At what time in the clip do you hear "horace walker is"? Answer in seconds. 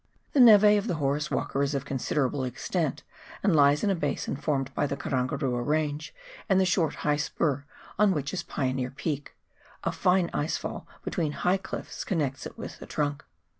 0.95-1.75